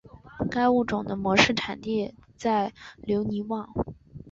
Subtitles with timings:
[0.49, 3.69] 该物种的模式产地在留尼汪。